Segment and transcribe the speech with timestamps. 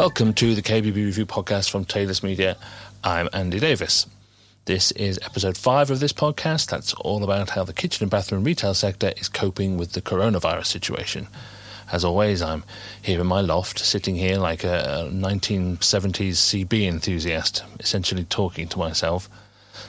[0.00, 2.56] Welcome to the KBB Review podcast from Taylist Media.
[3.04, 4.06] I'm Andy Davies.
[4.64, 6.70] This is episode five of this podcast.
[6.70, 10.64] That's all about how the kitchen and bathroom retail sector is coping with the coronavirus
[10.64, 11.28] situation.
[11.92, 12.64] As always, I'm
[13.02, 19.28] here in my loft, sitting here like a 1970s CB enthusiast, essentially talking to myself.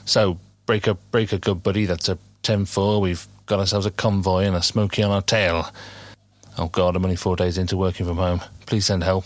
[0.04, 1.86] So, break a break a good buddy.
[1.86, 3.00] That's a 10-4.
[3.00, 5.72] We've got ourselves a convoy and a smoky on our tail.
[6.58, 8.42] Oh God, I'm only four days into working from home.
[8.66, 9.24] Please send help.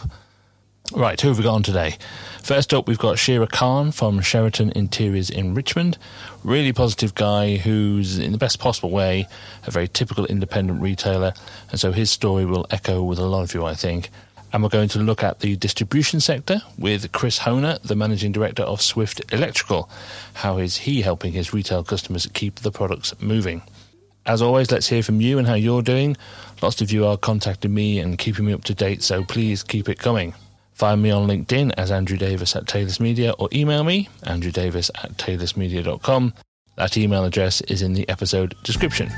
[0.93, 1.97] Right, who have we got on today?
[2.41, 5.97] First up, we've got Shehryar Khan from Sheraton Interiors in Richmond.
[6.43, 9.27] Really positive guy who's, in the best possible way,
[9.65, 11.33] a very typical independent retailer.
[11.71, 14.09] And so his story will echo with a lot of you, I think.
[14.53, 18.63] And we're going to look at the distribution sector with Chris Honer, the managing director
[18.63, 19.89] of Swift Electrical.
[20.35, 23.63] How is he helping his retail customers keep the products moving?
[24.25, 26.15] As always, let's hear from you and how you're doing.
[26.61, 29.89] Lots of you are contacting me and keeping me up to date, so please keep
[29.89, 30.35] it coming.
[30.75, 35.13] Find me on LinkedIn as Andrew Davies at Taylist Media or email me, andrewdavies at
[35.13, 36.33] taylistmedia.com.
[36.75, 39.09] That email address is in the episode description.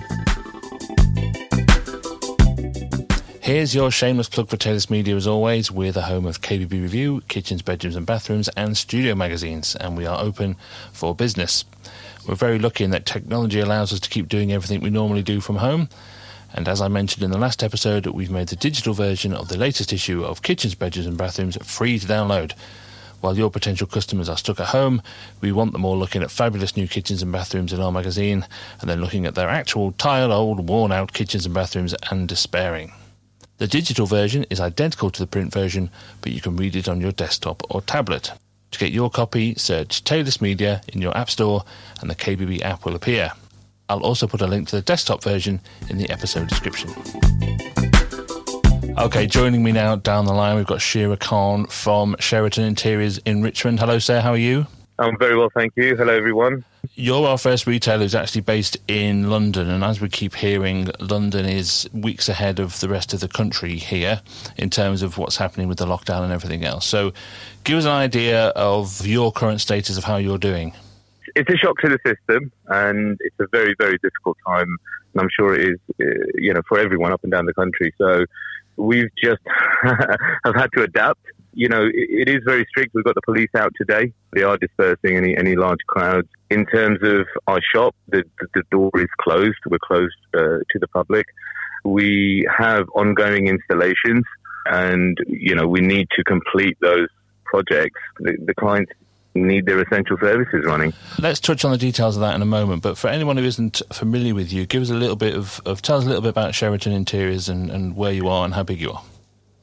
[3.41, 5.71] Here's your shameless plug for Taylist Media as always.
[5.71, 10.05] We're the home of KBB Review, kitchens, bedrooms and bathrooms and studio magazines and we
[10.05, 10.57] are open
[10.93, 11.65] for business.
[12.27, 15.41] We're very lucky in that technology allows us to keep doing everything we normally do
[15.41, 15.89] from home
[16.53, 19.57] and as I mentioned in the last episode, we've made the digital version of the
[19.57, 22.53] latest issue of Kitchens, Bedrooms and Bathrooms free to download.
[23.19, 25.01] While your potential customers are stuck at home,
[25.41, 28.45] we want them all looking at fabulous new kitchens and bathrooms in our magazine,
[28.79, 32.93] and then looking at their actual tired, old, worn out kitchens and bathrooms and despairing.
[33.57, 35.89] The digital version is identical to the print version,
[36.21, 38.33] but you can read it on your desktop or tablet.
[38.71, 41.63] To get your copy, search Taylist Media in your App Store,
[41.99, 43.31] and the KBB app will appear.
[43.89, 46.89] I'll also put a link to the desktop version in the episode description.
[48.97, 53.43] Okay, joining me now down the line, we've got Shehryar Khan from Sheraton Interiors in
[53.43, 53.79] Richmond.
[53.79, 54.21] Hello, sir.
[54.21, 54.65] How are you?
[54.99, 55.95] I'm very well, thank you.
[55.95, 56.65] Hello, everyone.
[56.95, 61.45] You're our first retailer who's actually based in London, and as we keep hearing, London
[61.45, 64.21] is weeks ahead of the rest of the country here
[64.57, 66.85] in terms of what's happening with the lockdown and everything else.
[66.85, 67.13] So,
[67.63, 70.73] give us an idea of your current status of how you're doing
[71.37, 74.75] it's a shock to the system, and it's a very, very difficult time.
[75.13, 76.05] And I'm sure it is, uh,
[76.35, 77.93] you know, for everyone up and down the country.
[77.97, 78.25] So
[78.75, 79.41] we've just
[79.83, 81.21] have had to adapt.
[81.53, 82.93] You know, it, it is very strict.
[82.93, 84.13] We've got the police out today.
[84.33, 86.27] They are dispersing any any large crowds.
[86.49, 89.59] In terms of our shop, the the, the door is closed.
[89.69, 91.27] We're closed uh, to the public.
[91.83, 94.25] We have ongoing installations,
[94.65, 97.09] and you know, we need to complete those
[97.45, 97.99] projects.
[98.19, 98.91] The, the clients
[99.45, 100.93] need their essential services running.
[101.19, 102.81] Let's touch on the details of that in a moment.
[102.81, 105.81] But for anyone who isn't familiar with you, give us a little bit of, of
[105.81, 108.63] tell us a little bit about Sheraton Interiors and, and where you are and how
[108.63, 109.03] big you are.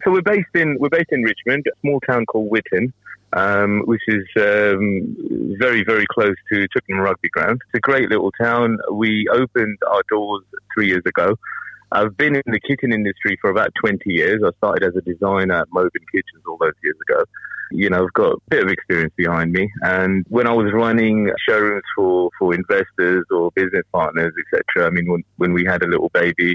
[0.05, 2.93] So we're based in we're based in Richmond, a small town called Whitton.
[3.37, 5.17] Um, which is um,
[5.59, 7.61] very, very close to Twickenham Rugby Ground.
[7.67, 8.79] It's a great little town.
[8.93, 11.35] We opened our doors three years ago.
[11.91, 14.41] I've been in the kitchen industry for about 20 years.
[14.47, 17.25] I started as a designer at Moben Kitchens all those years ago
[17.71, 19.71] you know, I've got a bit of experience behind me.
[19.83, 25.11] And when I was running showrooms for, for investors or business partners, etc., I mean,
[25.11, 26.55] when, when we had a little baby,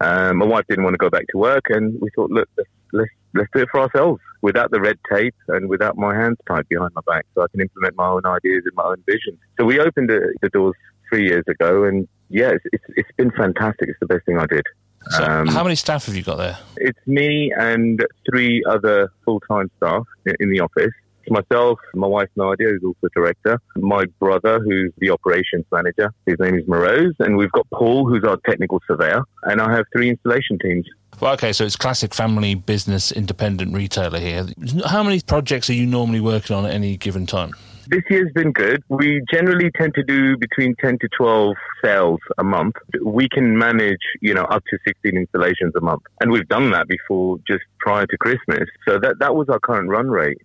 [0.00, 2.70] um, my wife didn't want to go back to work, and we thought, look, let's,
[2.92, 6.68] let's, let's do it for ourselves without the red tape and without my hands tied
[6.68, 9.38] behind my back, so I can implement my own ideas and my own vision.
[9.58, 10.74] So we opened the, the doors
[11.08, 13.88] three years ago, and yeah, it's, it's, it's been fantastic.
[13.88, 14.64] It's the best thing I did.
[15.10, 16.58] So um, how many staff have you got there?
[16.76, 20.06] It's me and three other full-time staff
[20.40, 20.92] in the office.
[21.22, 26.12] It's myself, my wife Nadia, who's also director, my brother, who's the operations manager.
[26.24, 29.86] His name is Morose, and we've got Paul, who's our technical surveyor, and I have
[29.92, 30.86] three installation teams.
[31.20, 34.46] Well, okay, so it's classic family business independent retailer here.
[34.86, 37.52] How many projects are you normally working on at any given time?
[37.88, 38.82] This year's been good.
[38.88, 41.54] We generally tend to do between 10 to 12
[41.84, 42.74] sales a month.
[43.00, 46.02] We can manage, you know, up to 16 installations a month.
[46.20, 48.68] And we've done that before just prior to Christmas.
[48.88, 50.38] So that, that was our current run rate.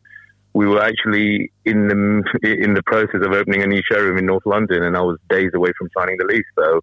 [0.54, 4.46] We were actually in the, in the process of opening a new showroom in North
[4.46, 6.46] London and I was days away from signing the lease.
[6.56, 6.82] So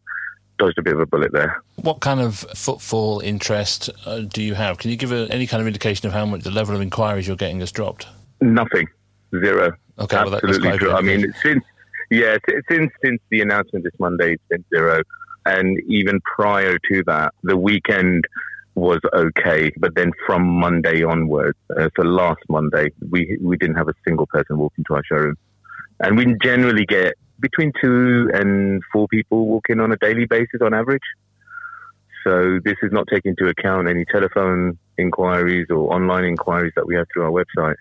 [0.59, 1.63] dodged a bit of a bullet there.
[1.77, 4.79] What kind of footfall interest uh, do you have?
[4.79, 7.29] Can you give a, any kind of indication of how much the level of inquiries
[7.29, 8.09] you're getting has dropped?
[8.41, 8.89] Nothing,
[9.31, 9.73] zero.
[9.99, 10.93] Okay, absolutely well, true.
[10.93, 11.65] I mean, since
[12.11, 12.37] yeah,
[12.69, 15.03] since since the announcement this Monday, it's been zero,
[15.47, 18.25] and even prior to that, the weekend
[18.75, 23.89] was okay, but then from Monday onwards, uh, so last Monday, we we didn't have
[23.89, 25.37] a single person walk into our showroom,
[26.01, 30.61] and we generally get between two and four people walk in on a daily basis
[30.63, 31.03] on average.
[32.25, 36.95] So this is not taking into account any telephone inquiries or online inquiries that we
[36.97, 37.77] have through our website.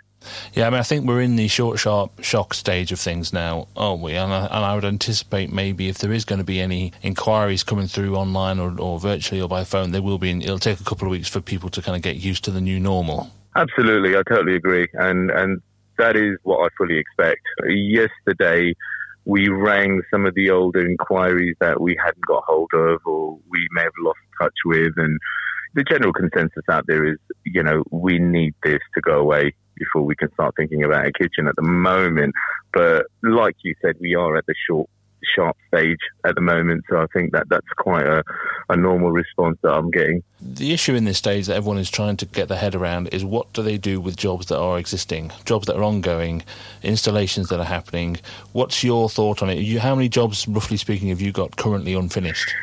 [0.54, 3.68] Yeah, I mean, I think we're in the short, sharp shock stage of things now,
[3.75, 4.16] aren't we?
[4.16, 7.64] And I, and I would anticipate maybe if there is going to be any inquiries
[7.64, 10.31] coming through online or, or virtually or by phone, there will be.
[10.31, 12.62] It'll take a couple of weeks for people to kind of get used to the
[12.62, 13.31] new normal.
[13.56, 15.62] Absolutely, I totally agree, and and
[15.98, 17.42] that is what I fully expect.
[17.68, 18.75] Yesterday,
[19.25, 23.68] we rang some of the older inquiries that we hadn't got hold of or we
[23.72, 25.18] may have lost touch with, and
[25.74, 30.03] the general consensus out there is, you know, we need this to go away before
[30.03, 32.33] we can start thinking about a kitchen at the moment.
[32.74, 34.89] But like you said, we are at the short
[35.35, 36.83] sharp stage at the moment.
[36.89, 38.24] So I think that that's quite a,
[38.69, 40.24] a normal response that I'm getting.
[40.41, 43.25] The issue in this stage that everyone is trying to get their head around is
[43.25, 46.44] what do they do with jobs that are existing, jobs that are ongoing,
[46.83, 48.18] installations that are happening.
[48.53, 49.59] What's your thought on it?
[49.59, 52.53] You, how many jobs, roughly speaking, have you got currently unfinished?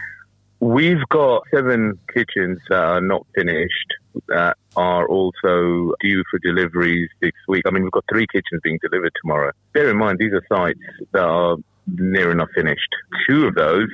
[0.60, 3.94] We've got seven kitchens that are not finished
[4.28, 7.62] that are also due for deliveries this week.
[7.66, 9.52] I mean, we've got three kitchens being delivered tomorrow.
[9.72, 10.78] Bear in mind, these are sites
[11.12, 11.56] that are
[11.86, 12.88] near enough finished.
[13.28, 13.88] Two of those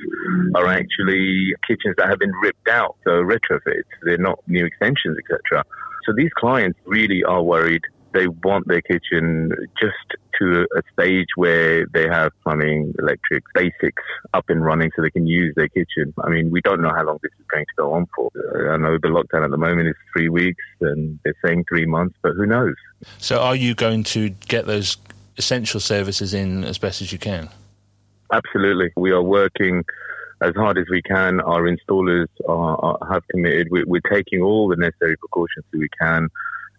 [0.55, 3.83] are actually kitchens that have been ripped out, so retrofits.
[4.03, 5.63] They're not new extensions, etc.
[6.05, 7.81] So these clients really are worried.
[8.13, 14.03] They want their kitchen just to a stage where they have plumbing, electric, basics
[14.33, 16.13] up and running so they can use their kitchen.
[16.23, 18.29] I mean, we don't know how long this is going to go on for.
[18.73, 22.15] I know the lockdown at the moment is three weeks and they're saying three months,
[22.21, 22.75] but who knows?
[23.17, 24.97] So are you going to get those
[25.37, 27.49] essential services in as best as you can?
[28.33, 28.91] Absolutely.
[28.95, 29.83] We are working
[30.41, 31.39] as hard as we can.
[31.41, 33.67] Our installers are, are, have committed.
[33.71, 36.29] We, are taking all the necessary precautions that we can.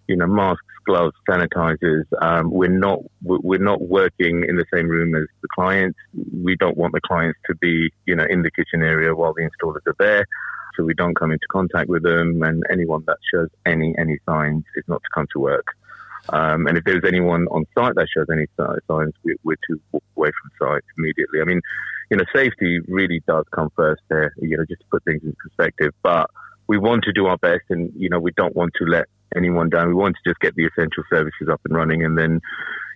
[0.08, 2.04] You know, masks, gloves, sanitizers.
[2.20, 5.98] Um, we're not we're not working in the same room as the clients.
[6.32, 9.48] We don't want the clients to be you know in the kitchen area while the
[9.48, 10.26] installers are there.
[10.76, 14.64] So we don't come into contact with them, and anyone that shows any any signs
[14.76, 15.66] is not to come to work.
[16.28, 20.04] Um, and if there's anyone on site that shows any signs, we, we're to walk
[20.16, 21.40] away from site immediately.
[21.40, 21.60] I mean,
[22.10, 25.34] you know, safety really does come first there, you know, just to put things in
[25.42, 25.92] perspective.
[26.02, 26.30] But
[26.68, 29.06] we want to do our best and, you know, we don't want to let
[29.36, 29.88] anyone down.
[29.88, 32.40] We want to just get the essential services up and running and then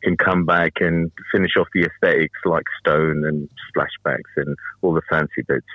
[0.02, 5.02] can come back and finish off the aesthetics like stone and splashbacks and all the
[5.08, 5.66] fancy bits.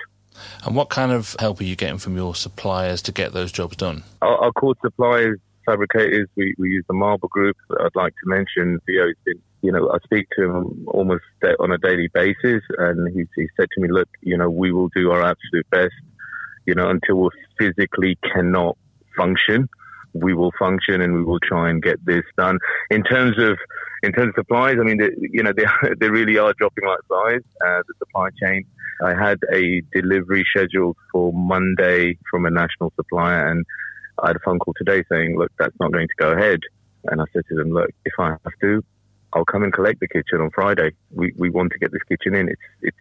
[0.64, 3.76] And what kind of help are you getting from your suppliers to get those jobs
[3.76, 4.04] done?
[4.22, 6.28] Our, our core suppliers fabricators.
[6.36, 7.56] We, we use the Marble Group.
[7.80, 11.24] I'd like to mention Theo's been, you know, I speak to him almost
[11.60, 14.88] on a daily basis, and he, he said to me, "Look, you know, we will
[14.88, 15.94] do our absolute best,
[16.66, 18.76] you know, until we physically cannot
[19.16, 19.68] function."
[20.14, 22.58] We will function and we will try and get this done.
[22.90, 23.58] In terms of
[24.02, 25.64] in terms of supplies, I mean, they, you know, they
[26.00, 27.42] they really are dropping like flies.
[27.64, 28.64] Uh, the supply chain.
[29.02, 33.64] I had a delivery scheduled for Monday from a national supplier, and
[34.22, 36.60] I had a phone call today saying, look, that's not going to go ahead.
[37.04, 38.84] And I said to them, look, if I have to,
[39.32, 40.92] I'll come and collect the kitchen on Friday.
[41.10, 42.48] We, we want to get this kitchen in.
[42.48, 42.96] It's, it's,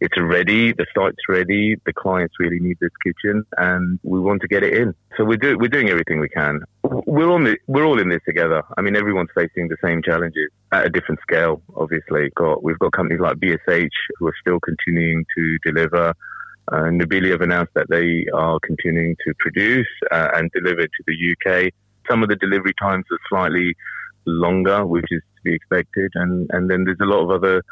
[0.00, 0.72] it's ready.
[0.72, 1.76] The site's ready.
[1.86, 4.94] The clients really need this kitchen and we want to get it in.
[5.16, 6.60] So we're, do, we're doing everything we can.
[6.82, 8.62] We're, on the, we're all in this together.
[8.76, 12.30] I mean, everyone's facing the same challenges at a different scale, obviously.
[12.36, 13.88] Got, we've got companies like BSH
[14.18, 16.12] who are still continuing to deliver.
[16.72, 21.34] Uh, Nobili have announced that they are continuing to produce uh, and deliver to the
[21.34, 21.72] UK.
[22.08, 23.74] Some of the delivery times are slightly
[24.26, 27.62] longer, which is to be expected, and, and then there's a lot of other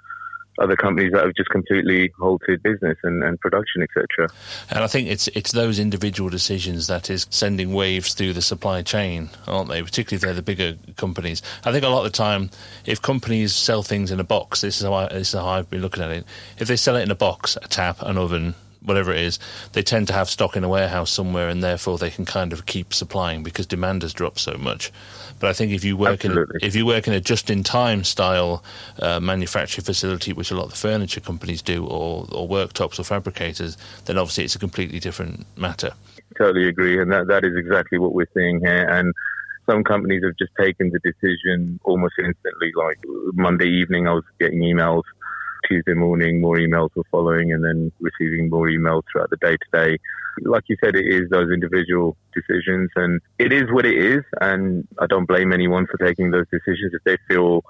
[0.59, 4.29] other companies that have just completely halted business and, and production, etc.
[4.71, 8.83] And I think it's it's those individual decisions that is sending waves through the supply
[8.83, 9.83] chain, aren't they?
[9.83, 11.43] Particularly if they're the bigger companies.
[11.65, 12.51] I think a lot of the time,
[12.87, 15.71] if companies sell things in a box, this is how I, this is how I've
[15.71, 16.25] been looking at it.
[16.59, 18.55] If they sell it in a box, a tap, an oven,
[18.85, 19.39] whatever it is,
[19.73, 22.67] they tend to have stock in a warehouse somewhere, and therefore they can kind of
[22.67, 24.93] keep supplying because demand has dropped so much.
[25.41, 26.61] But I think if you work Absolutely.
[26.63, 28.63] in if you work in a just-in-time style
[28.99, 33.05] uh, manufacturing facility, which a lot of the furniture companies do, or, or worktops or
[33.05, 35.93] fabricators, then obviously it's a completely different matter.
[36.39, 39.13] Totally agree, and that that is exactly what we're seeing here, and
[39.67, 42.73] some companies have just taken the decision almost instantly.
[42.77, 42.99] Like
[43.33, 45.03] Monday evening, I was getting emails
[45.69, 49.99] Tuesday morning, more emails were following, and then receiving more emails throughout the day today.
[50.43, 54.25] Like you said, it is those individual decisions, and it is what it is.
[54.41, 57.63] And I don't blame anyone for taking those decisions if they feel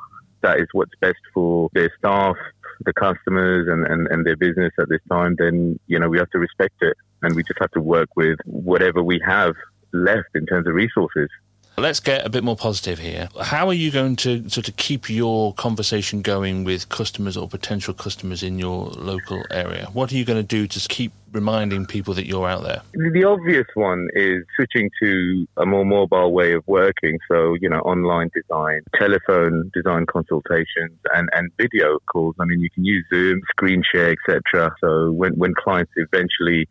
[0.42, 2.36] that is what's best for their staff,
[2.84, 5.36] the customers, and, and, and their business at this time.
[5.38, 8.38] Then you know we have to respect it, and we just have to work with
[8.44, 9.54] whatever we have
[9.92, 11.28] left in terms of resources.
[11.76, 13.28] Let's get a bit more positive here.
[13.40, 17.92] How are you going to sort of keep your conversation going with customers or potential
[17.92, 19.88] customers in your local area?
[19.92, 22.82] What are you going to do to keep reminding people that you're out there?
[22.92, 27.18] The obvious one is switching to a more mobile way of working.
[27.28, 32.36] So, you know, online design, telephone design consultations, and, and video calls.
[32.38, 34.72] I mean, you can use Zoom, screen share, etc.
[34.80, 36.68] So when, when clients eventually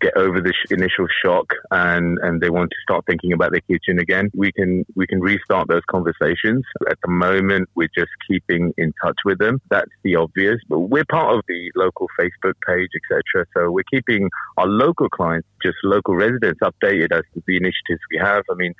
[0.00, 3.98] get over the initial shock and, and they want to start thinking about their kitchen
[3.98, 6.64] again, we can we can restart those conversations.
[6.88, 9.60] At the moment, we're just keeping in touch with them.
[9.70, 13.46] That's the obvious, but we're part of the local Facebook page, etc.
[13.54, 18.18] So we're keeping our local clients, just local residents, updated as to the initiatives we
[18.18, 18.44] have.
[18.50, 18.74] I mean,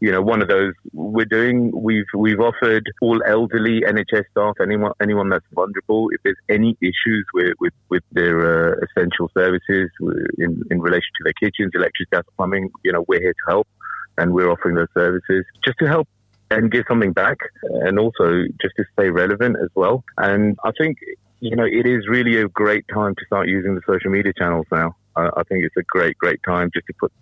[0.00, 1.70] you know, one of those we're doing.
[1.74, 7.26] We've we've offered all elderly NHS staff, anyone anyone that's vulnerable, if there's any issues
[7.34, 9.90] with with, with their uh, essential services
[10.38, 13.68] in in relation to their kitchens, electric, gas, plumbing, you know, we're here to help,
[14.16, 16.08] and we're offering those services just to help
[16.50, 20.02] and give something back, and also just to stay relevant as well.
[20.16, 20.96] And I think
[21.40, 24.66] you know it is really a great time to start using the social media channels
[24.72, 24.96] now.
[25.14, 27.12] I, I think it's a great great time just to put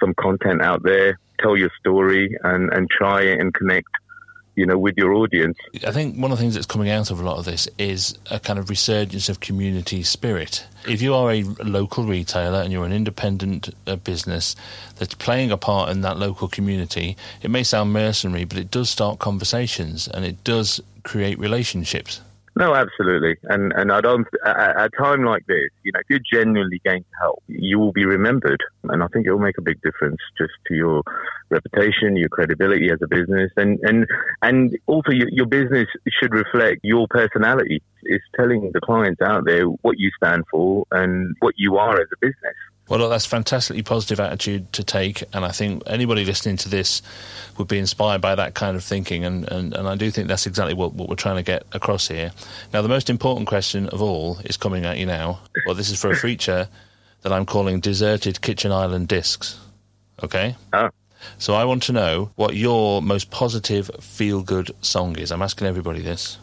[0.00, 3.88] some content out there, tell your story, and, and try and connect
[4.56, 5.58] you know, with your audience.
[5.86, 8.16] I think one of the things that's coming out of a lot of this is
[8.30, 10.64] a kind of resurgence of community spirit.
[10.88, 14.54] If you are a local retailer and you're an independent uh, business
[14.96, 18.90] that's playing a part in that local community, it may sound mercenary, but it does
[18.90, 22.20] start conversations and it does create relationships.
[22.56, 24.28] No, absolutely, and and I don't.
[24.46, 27.90] At a time like this, you know, if you're genuinely going to help, you will
[27.90, 31.02] be remembered, and I think it will make a big difference just to your
[31.50, 34.06] reputation, your credibility as a business, and and
[34.42, 35.88] and also your, your business
[36.20, 37.82] should reflect your personality.
[38.04, 42.06] It's telling the clients out there what you stand for and what you are as
[42.12, 42.54] a business.
[42.88, 47.00] Well, look, that's fantastically positive attitude to take, and I think anybody listening to this
[47.56, 50.46] would be inspired by that kind of thinking, and, and, and I do think that's
[50.46, 52.32] exactly what, what we're trying to get across here.
[52.74, 55.40] Now, the most important question of all is coming at you now.
[55.64, 56.68] Well, this is for a feature
[57.22, 59.58] that I'm calling Deserted Kitchen Island Discs.
[60.22, 60.56] Okay?
[60.74, 60.90] Oh.
[61.38, 65.32] So I want to know what your most positive feel good song is.
[65.32, 66.38] I'm asking everybody this.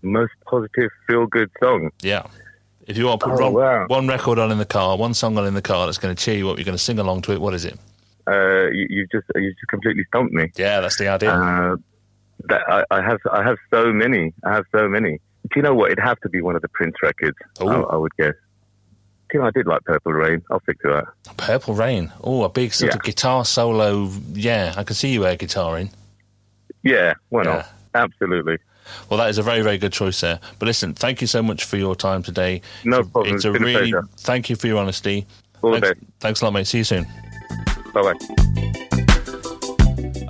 [0.00, 1.90] Most positive feel good song?
[2.00, 2.26] Yeah.
[2.86, 3.86] If you want to put Oh, one, wow.
[3.86, 6.20] one record on in the car, one song on in the car that's going to
[6.22, 7.78] cheer you up, you're going to sing along to it, what is it?
[8.26, 10.50] Uh, you, you just you just completely stumped me.
[10.56, 11.30] Yeah, that's the idea.
[11.32, 11.76] Uh,
[12.48, 14.32] that I, I have I have so many.
[14.44, 15.18] I have so many.
[15.42, 15.90] Do you know what?
[15.90, 17.36] It'd have to be one of the Prince records.
[17.60, 18.34] I, I would guess.
[19.30, 20.42] Do you know, I did like Purple Rain.
[20.50, 21.36] I'll stick to that.
[21.36, 22.12] Purple Rain.
[22.22, 24.08] Oh, a big sort of guitar solo.
[24.34, 25.90] Yeah, I can see you air guitaring.
[26.84, 27.50] Yeah, why Yeah.
[27.54, 27.68] not?
[27.94, 28.58] Absolutely.
[29.08, 30.40] Well, that is a very, very good choice there.
[30.58, 32.62] But listen, thank you so much for your time today.
[32.84, 33.34] No It's a- problem.
[33.36, 34.08] It's a It's a really pleasure.
[34.18, 35.26] thank you for your honesty.
[35.62, 36.10] All the thanks, best.
[36.20, 36.66] thanks a lot, mate.
[36.66, 37.06] See you soon.
[37.94, 38.14] Bye bye.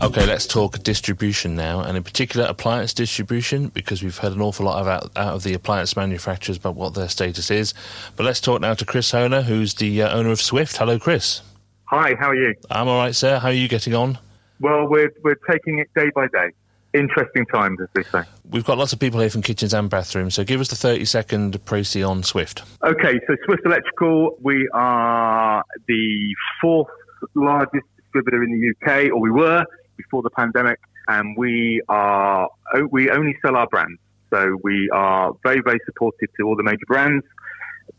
[0.03, 4.67] Okay, let's talk distribution now, and in particular appliance distribution, because we've heard an awful
[4.67, 7.73] lot about, out of the appliance manufacturers about what their status is.
[8.17, 10.77] But let's talk now to Chris Honer, who's the uh, owner of Swift.
[10.77, 11.41] Hello, Chris.
[11.85, 12.53] Hi, how are you?
[12.69, 13.39] I'm all right, sir.
[13.39, 14.19] How are you getting on?
[14.61, 16.51] Well, we're we're taking it day by day.
[16.95, 18.23] Interesting times, as they say.
[18.51, 21.07] We've got lots of people here from kitchens and bathrooms, so give us the 30
[21.07, 22.63] second précis on Swift.
[22.85, 26.89] Okay, so Swift Electrical, we are the fourth
[27.35, 29.65] largest distributor in the UK, or we were
[29.97, 32.49] before the pandemic, and we are
[32.91, 33.99] we only sell our brands.
[34.31, 37.25] So we are very very supportive to all the major brands.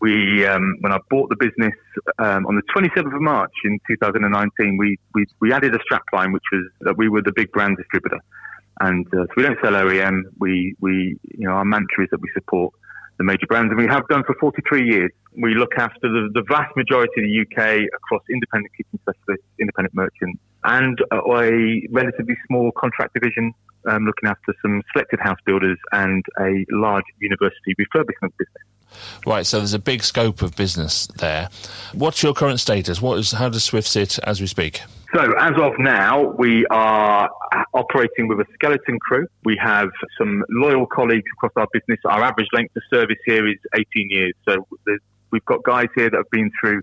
[0.02, 1.74] We um, when I bought the business
[2.20, 6.44] um, on the 27th of March in 2019, we we, we added a strapline which
[6.52, 8.20] was that we were the big brand distributor.
[8.80, 10.24] And uh, so we don't sell OEM.
[10.40, 12.74] We, we, you know, our mantra is that we support
[13.18, 15.12] the major brands, and we have done for 43 years.
[15.38, 19.94] We look after the, the vast majority of the UK across independent kitchen specialists, independent
[19.94, 23.54] merchants, and a relatively small contract division
[23.90, 28.64] um, looking after some selected house builders and a large university refurbishment business.
[29.26, 31.50] Right, so there's a big scope of business there.
[31.94, 33.02] What's your current status?
[33.02, 34.82] What is how does Swift sit as we speak?
[35.16, 37.30] So as of now, we are
[37.76, 39.28] operating with a skeleton crew.
[39.44, 42.00] We have some loyal colleagues across our business.
[42.06, 44.34] Our average length of service here is 18 years.
[44.50, 44.68] So
[45.32, 46.82] we've got guys here that have been through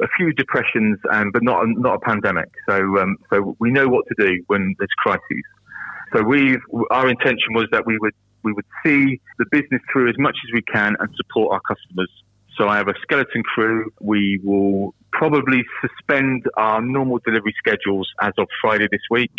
[0.00, 2.48] a few depressions, and but not a, not a pandemic.
[2.66, 5.20] So um, so we know what to do when there's crises.
[6.14, 6.56] So we
[6.90, 10.54] our intention was that we would we would see the business through as much as
[10.54, 12.10] we can and support our customers.
[12.56, 13.92] So I have a skeleton crew.
[14.00, 19.32] We will probably suspend our normal delivery schedules as of Friday this week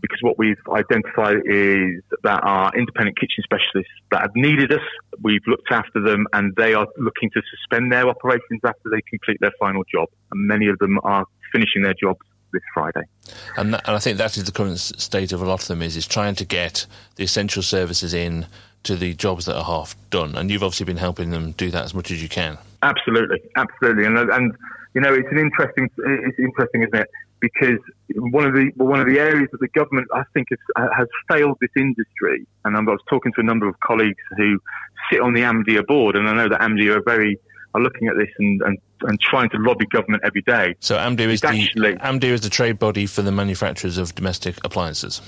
[0.00, 4.80] because what we've identified is that our independent kitchen specialists that have needed us,
[5.22, 9.38] we've looked after them and they are looking to suspend their operations after they complete
[9.40, 10.08] their final job.
[10.32, 12.20] And many of them are finishing their jobs
[12.52, 13.02] this Friday.
[13.56, 15.82] And, that, and I think that is the current state of a lot of them
[15.82, 18.46] is is trying to get the essential services in
[18.82, 20.36] to the jobs that are half done.
[20.36, 22.58] And you've obviously been helping them do that as much as you can.
[22.82, 24.04] Absolutely, absolutely.
[24.06, 24.56] And and
[24.94, 27.08] you know, it's an interesting it's interesting, isn't it?
[27.40, 27.78] Because
[28.08, 31.58] one of the one of the areas that the government I think has, has failed
[31.60, 34.58] this industry, and I was talking to a number of colleagues who
[35.10, 37.38] sit on the AMDEA board, and I know that AMDEA are very
[37.74, 40.74] are looking at this and, and, and trying to lobby government every day.
[40.80, 41.46] So AMDEA is, the,
[42.02, 45.20] AMDEA is the trade body for the manufacturers of domestic appliances.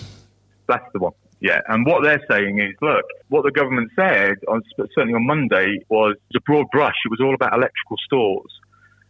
[0.67, 1.13] That's the one.
[1.41, 5.79] Yeah, and what they're saying is, look, what the government said, on, certainly on Monday,
[5.89, 6.95] was a broad brush.
[7.05, 8.53] It was all about electrical stores.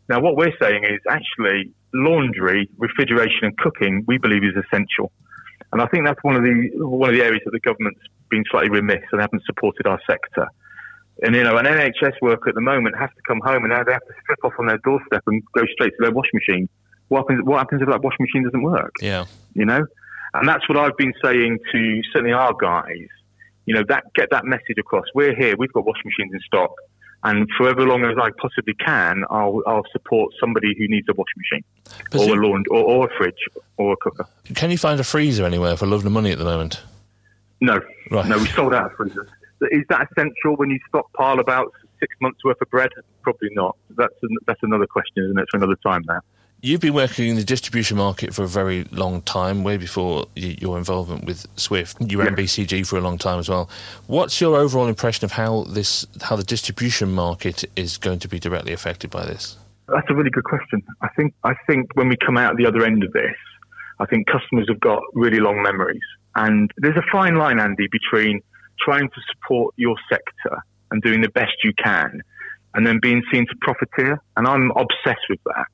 [0.09, 4.04] Now, what we're saying is actually laundry, refrigeration, and cooking.
[4.06, 5.12] We believe is essential,
[5.73, 8.44] and I think that's one of the one of the areas that the government's been
[8.50, 10.47] slightly remiss and haven't supported our sector.
[11.23, 13.85] And you know, an NHS worker at the moment has to come home and now
[13.85, 16.68] they have to strip off on their doorstep and go straight to their washing machine.
[17.09, 17.44] What happens?
[17.44, 18.94] What happens if that washing machine doesn't work?
[19.00, 19.85] Yeah, you know,
[20.35, 23.09] and that's what I've been saying to certainly our guys.
[23.66, 25.04] You know, that get that message across.
[25.14, 25.54] We're here.
[25.56, 26.73] We've got washing machines in stock,
[27.24, 31.14] and for ever long as I possibly can, I'll I'll support somebody who needs a
[31.14, 31.64] washing machine
[32.14, 34.26] or a laundry or, or a fridge or a cooker.
[34.54, 36.82] Can you find a freezer anywhere for love of money at the moment?
[37.60, 38.26] No, right.
[38.26, 39.28] no, we sold out of freezers
[39.70, 42.90] is that essential when you stockpile about six months worth of bread?
[43.22, 43.76] Probably not.
[43.96, 44.14] That's
[44.46, 46.20] that's another question, isn't it, for another time now.
[46.64, 50.78] You've been working in the distribution market for a very long time, way before your
[50.78, 51.97] involvement with Swift.
[52.00, 52.45] You ran yeah.
[52.45, 53.69] BCG for a long time as well.
[54.07, 58.38] What's your overall impression of how this, how the distribution market is going to be
[58.38, 59.57] directly affected by this?
[59.88, 60.85] That's a really good question.
[61.00, 63.35] I think I think when we come out the other end of this,
[63.99, 66.00] I think customers have got really long memories,
[66.37, 68.40] and there's a fine line, Andy, between
[68.78, 72.23] trying to support your sector and doing the best you can,
[72.75, 74.23] and then being seen to profiteer.
[74.37, 75.66] And I'm obsessed with that.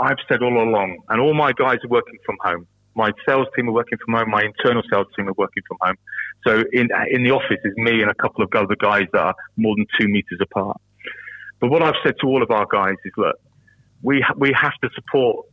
[0.00, 2.66] I've said all along, and all my guys are working from home.
[2.94, 4.30] My sales team are working from home.
[4.30, 5.96] My internal sales team are working from home.
[6.46, 9.34] So in in the office is me and a couple of other guys that are
[9.56, 10.80] more than two meters apart.
[11.60, 13.36] But what I've said to all of our guys is, look,
[14.02, 15.46] we ha- we have to support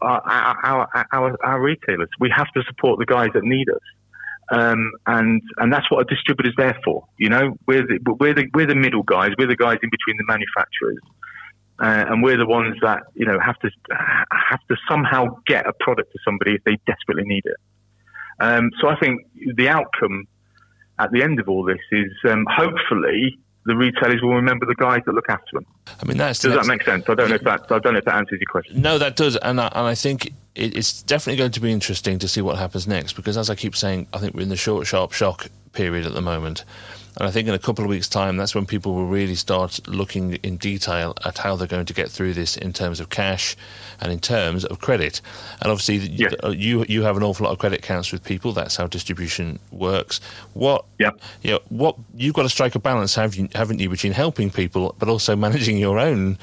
[0.00, 0.20] our,
[0.64, 2.08] our, our, our retailers.
[2.18, 3.80] We have to support the guys that need us.
[4.50, 7.06] Um, and and that's what a distributor's there for.
[7.16, 9.30] You know, we're the, we're the we're the middle guys.
[9.38, 10.98] We're the guys in between the manufacturers,
[11.80, 13.70] uh, and we're the ones that you know have to
[14.30, 17.56] have to somehow get a product to somebody if they desperately need it.
[18.40, 19.22] Um, so I think
[19.56, 20.26] the outcome
[20.98, 25.00] at the end of all this is um, hopefully the retailers will remember the guys
[25.06, 25.66] that look after them.
[25.86, 27.04] I mean, that's does that make sense?
[27.08, 28.80] I don't know if that I don't know if that answers your question.
[28.80, 32.28] No, that does, and I, and I think it's definitely going to be interesting to
[32.28, 34.86] see what happens next because, as I keep saying, I think we're in the short,
[34.86, 36.64] sharp shock period at the moment.
[37.16, 39.86] And I think in a couple of weeks' time, that's when people will really start
[39.86, 43.54] looking in detail at how they're going to get through this in terms of cash
[44.00, 45.20] and in terms of credit.
[45.60, 46.34] And obviously, yes.
[46.42, 48.52] Uh, you you have an awful lot of credit accounts with people.
[48.52, 50.20] That's how distribution works.
[50.54, 50.86] What?
[50.98, 51.10] Yeah.
[51.42, 54.50] You know, what you've got to strike a balance, have you, haven't you, between helping
[54.50, 56.38] people but also managing your own,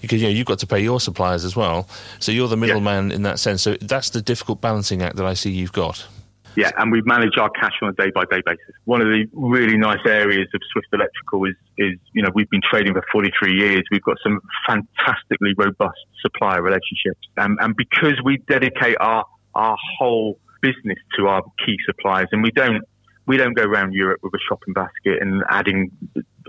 [0.00, 1.88] because you know you've got to pay your suppliers as well.
[2.20, 3.62] So you're the middleman in that sense.
[3.62, 6.06] So that's the difficult balancing act that I see you've got.
[6.54, 8.74] Yeah, and we manage our cash on a day by day basis.
[8.84, 12.60] One of the really nice areas of Swift Electrical is, is, you know, we've been
[12.68, 13.82] trading for 43 years.
[13.90, 17.26] We've got some fantastically robust supplier relationships.
[17.38, 22.50] Um, and because we dedicate our, our whole business to our key suppliers and we
[22.50, 22.84] don't,
[23.26, 25.90] we don't go around Europe with a shopping basket and adding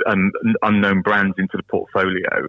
[0.06, 2.48] um, unknown brands into the portfolio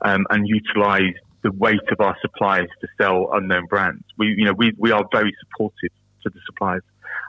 [0.00, 4.02] um, and utilize the weight of our suppliers to sell unknown brands.
[4.16, 5.90] We, you know, we, we are very supportive
[6.26, 6.82] to the suppliers.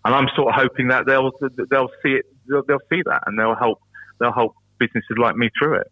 [0.05, 1.31] And I'm sort of hoping that they'll
[1.69, 3.81] they'll see it, they'll, they'll see that, and they'll help
[4.19, 5.91] they'll help businesses like me through it.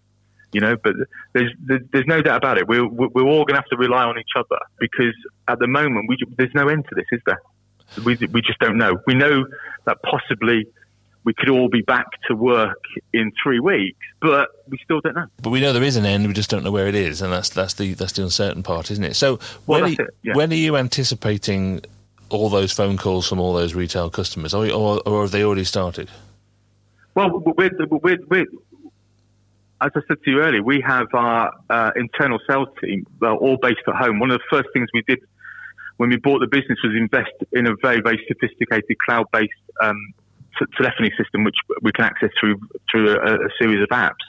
[0.54, 0.94] You know, but
[1.34, 2.68] there's there's no doubt about it.
[2.68, 5.15] We're we're all going to have to rely on each other because
[5.48, 7.41] at the moment we there's no end to this, is there?
[8.04, 8.98] We we just don't know.
[9.06, 9.46] We know
[9.86, 10.65] that possibly
[11.26, 12.80] we could all be back to work
[13.12, 15.26] in three weeks, but we still don't know.
[15.41, 16.26] But we know there is an end.
[16.28, 18.91] We just don't know where it is, and that's that's the that's the uncertain part,
[18.91, 19.15] isn't it?
[19.15, 20.34] So well, when, are, it, yeah.
[20.36, 21.82] when are you anticipating
[22.36, 25.63] all those phone calls from all those retail customers, or, or, or have they already
[25.63, 26.10] started?
[27.15, 28.45] Well, we're, we're, we're,
[29.82, 33.82] as I said to you earlier, we have our uh, internal sales team all based
[33.88, 34.19] at home.
[34.19, 35.19] One of the first things we did
[35.98, 40.13] when we bought the business was invest in a very, very sophisticated cloud-based um,
[40.60, 42.60] t- telephony system, which we can access through
[42.91, 44.26] through a, a series of apps.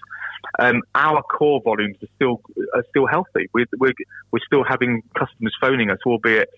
[0.58, 2.40] Um, our core volumes are still
[2.74, 3.48] are still healthy.
[3.52, 3.92] We're, we're,
[4.30, 6.50] we're still having customers phoning us, albeit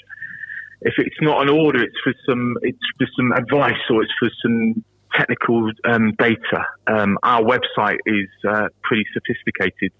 [0.83, 4.31] if it's not an order, it's for some it's for some advice or it's for
[4.43, 6.65] some technical um, data.
[6.87, 9.93] Um, our website is uh, pretty sophisticated.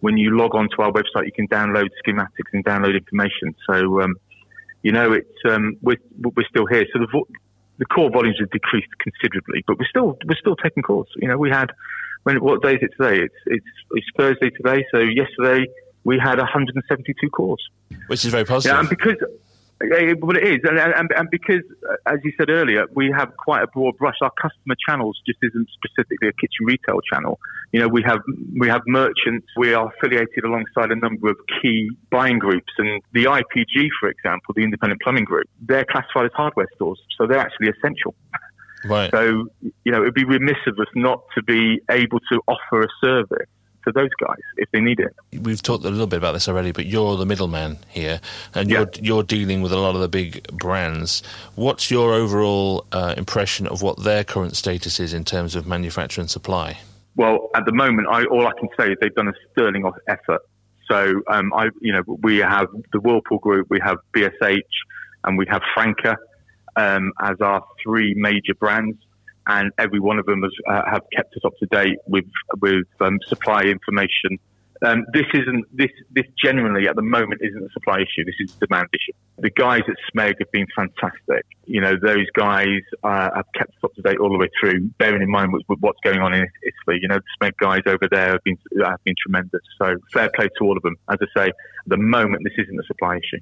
[0.00, 3.54] When you log onto our website, you can download schematics and download information.
[3.66, 4.14] So um,
[4.84, 5.96] You know, it's um, we're
[6.36, 6.84] we're still here.
[6.92, 7.28] So the vo-
[7.78, 11.08] the core volumes have decreased considerably, but we're still we're still taking calls.
[11.16, 11.72] You know, we had
[12.24, 13.22] when what day is it today?
[13.24, 14.84] It's it's it's Thursday today.
[14.92, 15.66] So yesterday
[16.04, 17.60] we had 172 calls,
[18.08, 18.74] which is very positive.
[18.74, 19.16] Yeah, and because
[20.20, 23.62] well, it is, and, and, and, because, uh, as you said earlier, we have quite
[23.62, 24.16] a broad brush.
[24.22, 27.38] Our customer channels just isn't specifically a kitchen retail channel.
[27.72, 28.20] You know, we have
[28.58, 29.46] we have merchants.
[29.56, 34.54] We are affiliated alongside a number of key buying groups, and the IPG, for example,
[34.54, 38.14] the Independent Plumbing Group, they're classified as hardware stores, so they're actually essential.
[38.84, 39.10] Right.
[39.10, 39.48] So,
[39.84, 43.48] you know, it'd be remiss of us not to be able to offer a service
[43.86, 45.14] to those guys if they need it.
[45.40, 48.20] We've talked a little bit about this already, but you're the middleman here,
[48.54, 51.22] and you're you're dealing with a lot of the big brands.
[51.54, 56.20] What's your overall uh, impression of what their current status is in terms of manufacture
[56.20, 56.78] and supply?
[57.16, 60.42] Well, at the moment, I, all I can say is they've done a sterling effort.
[60.90, 64.60] So, um, I, you know, we have the Whirlpool Group, we have BSH,
[65.24, 66.14] and we have Franke
[66.76, 68.98] um, as our three major brands
[69.46, 72.24] and every one of them has uh, have kept us up to date with
[72.60, 74.38] with um, supply information.
[74.84, 78.24] Um, this isn't this this genuinely at the moment isn't a supply issue.
[78.24, 79.12] This is a demand issue.
[79.38, 81.46] The guys at Smeg have been fantastic.
[81.64, 84.88] You know, those guys uh, have kept us up to date all the way through.
[84.98, 88.32] Bearing in mind what's going on in Italy, you know, the Smeg guys over there
[88.32, 89.62] have been have been tremendous.
[89.78, 90.96] So fair play to all of them.
[91.08, 91.54] As I say, at
[91.86, 93.40] the moment this isn't a supply issue.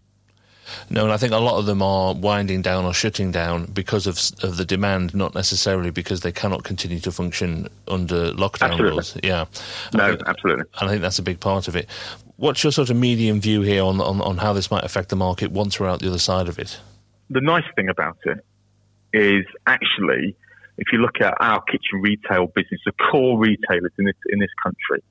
[0.91, 4.07] No, and I think a lot of them are winding down or shutting down because
[4.07, 8.91] of of the demand, not necessarily because they cannot continue to function under lockdown absolutely.
[8.91, 9.17] rules.
[9.23, 9.45] Yeah,
[9.95, 10.65] no, absolutely.
[10.81, 11.89] And I think that's a big part of it.
[12.37, 15.17] What's your sort of medium view here on, on, on how this might affect the
[15.17, 16.81] market once we're out the other side of it?
[17.31, 18.39] The nice thing about it
[19.13, 20.35] is actually,
[20.79, 24.51] if you look at our kitchen retail business, the core retailers in this in this
[24.63, 25.03] country,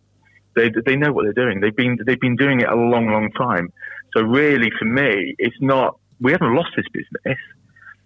[0.56, 1.62] they they know what they're doing.
[1.62, 3.72] They've been they've been doing it a long, long time.
[4.16, 5.98] So really, for me, it's not.
[6.20, 7.38] We haven't lost this business.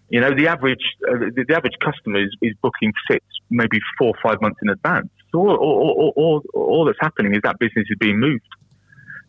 [0.09, 4.09] You know, the average uh, the, the, average customer is, is booking fits maybe four
[4.09, 5.09] or five months in advance.
[5.31, 8.45] So all, all, all, all, that's happening is that business is being moved.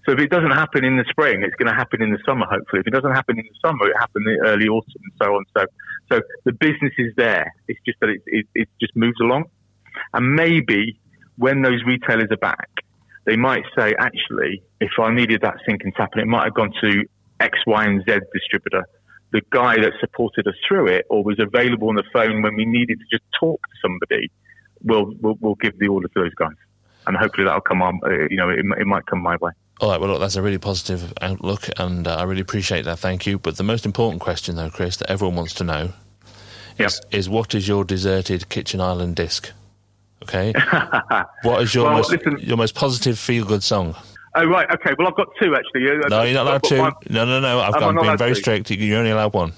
[0.05, 2.47] So if it doesn't happen in the spring, it's going to happen in the summer.
[2.47, 5.35] Hopefully, if it doesn't happen in the summer, it happens in early autumn and so
[5.35, 5.45] on.
[5.57, 5.67] So,
[6.13, 7.53] so the business is there.
[7.67, 9.47] It's just that it, it, it just moves along,
[10.13, 11.01] and maybe
[11.39, 12.69] when those retailers are back,
[13.27, 16.55] they might say, actually, if I needed that sink and tap, and it might have
[16.55, 17.05] gone to
[17.41, 18.85] X, Y, and Z distributor.
[19.33, 22.65] The guy that supported us through it or was available on the phone when we
[22.65, 24.31] needed to just talk to somebody
[24.83, 26.55] will will will give the order to those guys.
[27.07, 29.53] And hopefully that'll come on, uh, you know, it, it might come my way.
[29.81, 32.99] All right, well, look, that's a really positive outlook, and uh, I really appreciate that.
[32.99, 33.39] Thank you.
[33.39, 35.93] But the most important question, though, Chris, that everyone wants to know
[36.79, 36.89] yep.
[36.89, 39.53] is, is what is your deserted kitchen island disc?
[40.23, 40.53] Okay.
[41.43, 43.95] what is your well, most listen, your most positive feel good song?
[44.35, 44.95] Oh right, okay.
[44.99, 45.85] Well, I've got two actually.
[46.09, 46.77] No, you're not allowed two.
[47.11, 47.61] No, no, no.
[47.61, 48.71] I've got, been very strict.
[48.71, 49.53] You're only allowed one.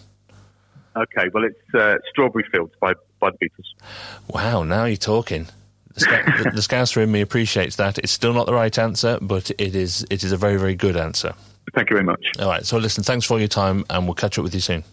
[0.97, 1.29] Okay.
[1.33, 3.85] Well, it's uh, Strawberry Fields by by the Beatles.
[4.29, 4.63] Wow.
[4.63, 5.49] Now you're talking.
[5.95, 7.99] The, sc- the, the Scouser in me appreciates that.
[7.99, 10.07] It's still not the right answer, but it is.
[10.11, 11.35] It is a very, very good answer.
[11.75, 12.25] Thank you very much.
[12.39, 12.65] All right.
[12.65, 13.03] So listen.
[13.03, 14.85] Thanks for your time, and we'll catch up with you soon.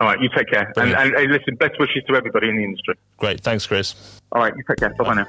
[0.00, 0.72] All right, you take care.
[0.76, 2.94] And, and, and, listen, best wishes to everybody in the industry.
[3.18, 3.42] Great.
[3.42, 3.94] Thanks, Chris.
[4.32, 4.94] All right, you take care.
[4.94, 5.26] Bye bye now.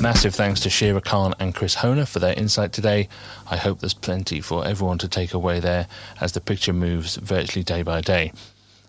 [0.00, 3.08] Massive thanks to Shehryar Khan and Chris Honer for their insight today.
[3.50, 5.86] I hope there's plenty for everyone to take away there
[6.20, 8.32] as the picture moves virtually day by day.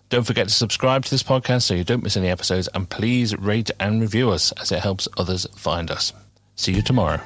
[0.08, 3.36] Don't forget to subscribe to this podcast so you don't miss any episodes, and please
[3.36, 6.12] rate and review us as it helps others find us.
[6.54, 7.20] See you tomorrow.